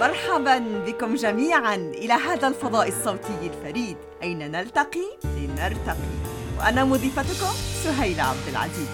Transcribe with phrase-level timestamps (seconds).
[0.00, 3.96] مرحبا بكم جميعا إلى هذا الفضاء الصوتي الفريد.
[4.22, 6.10] أين نلتقي؟ لنرتقي.
[6.58, 7.52] وأنا مضيفتكم
[7.84, 8.88] سهيلة عبد العزيز.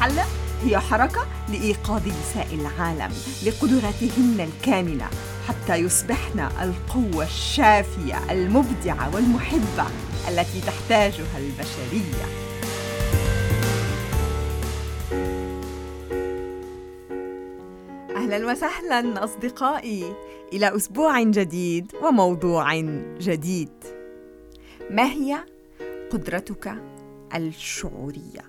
[0.00, 0.24] حلة
[0.64, 3.12] هي حركة لإيقاظ نساء العالم
[3.46, 5.06] لقدراتهن الكامنة
[5.48, 9.86] حتى يصبحن القوة الشافية المبدعة والمحبة
[10.28, 12.45] التي تحتاجها البشرية.
[18.26, 20.14] أهلا وسهلا أصدقائي.
[20.52, 22.80] إلى أسبوع جديد وموضوع
[23.18, 23.84] جديد.
[24.90, 25.44] ما هي
[26.10, 26.74] قدرتك
[27.34, 28.42] الشعورية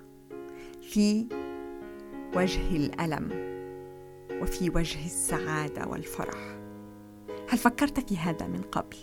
[0.82, 1.26] في
[2.36, 3.28] وجه الألم
[4.42, 6.58] وفي وجه السعادة والفرح؟
[7.48, 8.96] هل فكرت في هذا من قبل؟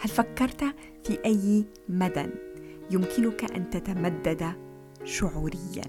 [0.00, 0.64] هل فكرت
[1.04, 2.26] في أي مدى
[2.90, 4.52] يمكنك أن تتمدد
[5.04, 5.84] شعوريا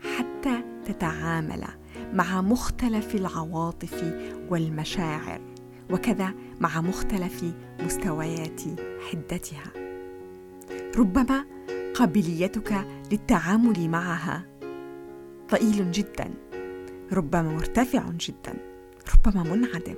[0.00, 1.64] حتى تتعامل
[2.12, 4.14] مع مختلف العواطف
[4.50, 5.40] والمشاعر
[5.90, 7.44] وكذا مع مختلف
[7.80, 8.60] مستويات
[9.10, 9.72] حدتها.
[10.96, 11.44] ربما
[11.94, 14.46] قابليتك للتعامل معها
[15.50, 16.34] ضئيل جدا
[17.12, 18.54] ربما مرتفع جدا
[19.14, 19.96] ربما منعدم.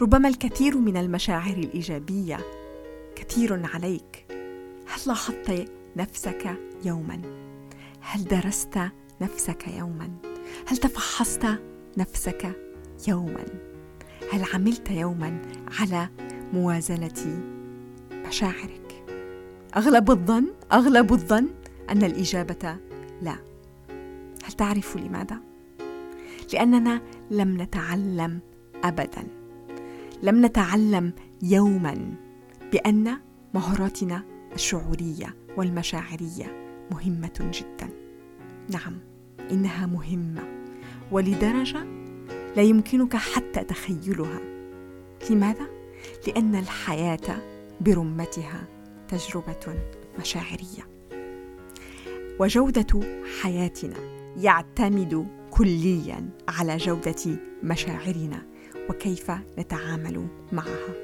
[0.00, 2.38] ربما الكثير من المشاعر الإيجابية
[3.16, 4.26] كثير عليك.
[4.86, 7.22] هل لاحظت نفسك يوما؟
[8.00, 8.78] هل درست
[9.20, 10.29] نفسك يوما؟
[10.66, 11.46] هل تفحصت
[11.98, 12.52] نفسك
[13.08, 13.44] يوما؟
[14.32, 15.42] هل عملت يوما
[15.80, 16.08] على
[16.52, 17.42] موازنة
[18.12, 19.04] مشاعرك؟
[19.76, 21.48] أغلب الظن أغلب الظن
[21.90, 22.76] أن الإجابة
[23.22, 23.36] لا.
[24.44, 25.40] هل تعرف لماذا؟
[26.52, 28.40] لأننا لم نتعلم
[28.84, 29.26] ابدا.
[30.22, 31.12] لم نتعلم
[31.42, 32.14] يوما
[32.72, 33.16] بأن
[33.54, 34.22] مهاراتنا
[34.54, 37.88] الشعورية والمشاعرية مهمة جدا.
[38.68, 39.09] نعم.
[39.50, 40.42] إنها مهمة
[41.10, 41.84] ولدرجة
[42.56, 44.40] لا يمكنك حتى تخيلها.
[45.30, 45.66] لماذا؟
[46.26, 47.42] لأن الحياة
[47.80, 48.64] برمتها
[49.08, 49.74] تجربة
[50.18, 50.90] مشاعرية.
[52.38, 53.00] وجودة
[53.42, 53.96] حياتنا
[54.36, 58.42] يعتمد كليا على جودة مشاعرنا
[58.90, 60.94] وكيف نتعامل معها.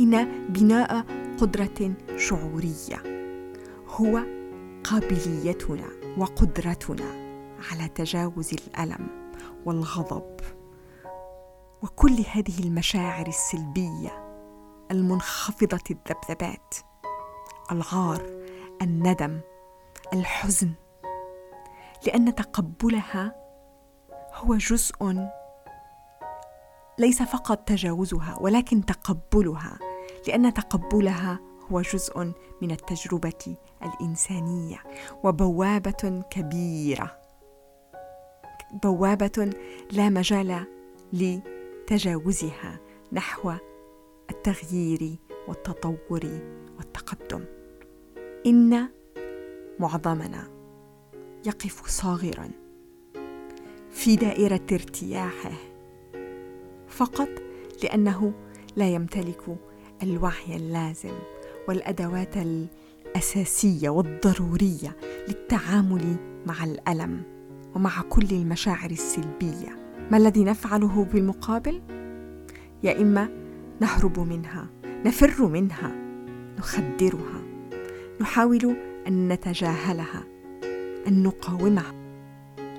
[0.00, 1.04] إن بناء
[1.40, 3.02] قدرة شعورية
[3.86, 4.37] هو
[4.90, 5.88] قابليتنا
[6.18, 7.04] وقدرتنا
[7.70, 9.32] على تجاوز الألم
[9.64, 10.36] والغضب
[11.82, 14.24] وكل هذه المشاعر السلبية
[14.90, 16.74] المنخفضة الذبذبات
[17.72, 18.26] العار
[18.82, 19.40] الندم
[20.12, 20.72] الحزن
[22.06, 23.34] لأن تقبلها
[24.34, 25.28] هو جزء
[26.98, 29.78] ليس فقط تجاوزها ولكن تقبلها
[30.28, 34.82] لأن تقبلها هو جزء من التجربة الإنسانية
[35.24, 37.18] وبوابة كبيرة.
[38.82, 39.50] بوابة
[39.92, 40.66] لا مجال
[41.12, 42.80] لتجاوزها
[43.12, 43.52] نحو
[44.30, 45.16] التغيير
[45.48, 46.40] والتطور
[46.78, 47.44] والتقدم.
[48.46, 48.88] إن
[49.78, 50.48] معظمنا
[51.46, 52.50] يقف صاغرا
[53.90, 55.52] في دائرة ارتياحه
[56.88, 57.28] فقط
[57.82, 58.32] لأنه
[58.76, 59.56] لا يمتلك
[60.02, 61.18] الوعي اللازم.
[61.68, 64.96] والأدوات الأساسية والضرورية
[65.28, 67.22] للتعامل مع الألم
[67.74, 69.96] ومع كل المشاعر السلبية.
[70.10, 71.82] ما الذي نفعله بالمقابل؟
[72.82, 73.28] يا إما
[73.80, 75.92] نهرب منها نفر منها
[76.58, 77.42] نخدرها
[78.20, 78.76] نحاول
[79.06, 80.24] أن نتجاهلها
[81.06, 81.94] أن نقاومها.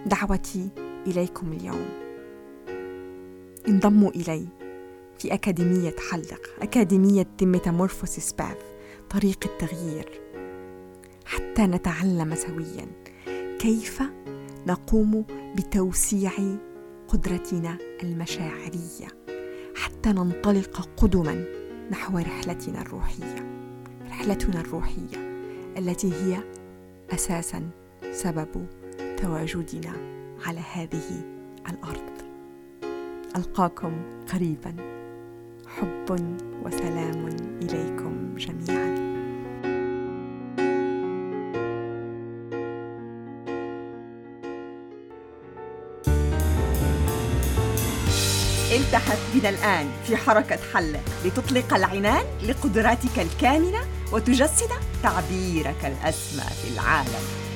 [0.05, 0.69] دعوتي
[1.07, 1.85] إليكم اليوم.
[3.67, 4.47] انضموا إلي
[5.19, 8.78] في أكاديمية حلق أكاديمية ميتامورفوسيس باث.
[9.09, 10.21] طريق التغيير
[11.25, 12.87] حتى نتعلم سويا
[13.59, 14.03] كيف
[14.67, 15.25] نقوم
[15.57, 16.31] بتوسيع
[17.07, 19.07] قدرتنا المشاعرية
[19.75, 21.45] حتى ننطلق قدما
[21.91, 23.49] نحو رحلتنا الروحية
[24.09, 25.17] رحلتنا الروحية
[25.77, 26.37] التي هي
[27.13, 27.69] أساسا
[28.11, 28.67] سبب
[29.17, 29.93] تواجدنا
[30.45, 31.39] على هذه
[31.69, 32.21] الأرض.
[33.35, 33.91] ألقاكم
[34.33, 34.98] قريبا.
[35.77, 37.27] حب وسلام
[37.61, 39.09] إليكم جميعا.
[48.71, 53.79] التحف بنا الآن في حركة حلق لتطلق العنان لقدراتك الكامنة
[54.11, 54.69] وتجسد
[55.03, 57.48] تعبيرك الأسمى في العالم.